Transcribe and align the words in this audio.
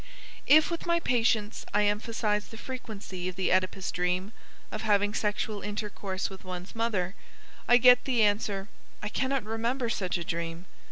If 0.47 0.71
with 0.71 0.87
my 0.87 0.99
patients 0.99 1.63
I 1.75 1.83
emphasize 1.85 2.47
the 2.47 2.57
frequency 2.57 3.29
of 3.29 3.35
the 3.35 3.51
Oedipus 3.53 3.91
dream 3.91 4.33
of 4.71 4.81
having 4.81 5.13
sexual 5.13 5.61
intercourse 5.61 6.27
with 6.27 6.43
one's 6.43 6.73
mother 6.75 7.13
I 7.67 7.77
get 7.77 8.05
the 8.05 8.23
answer: 8.23 8.67
"I 9.03 9.09
cannot 9.09 9.43
remember 9.43 9.89
such 9.91 10.17
a 10.17 10.23
dream." 10.23 10.65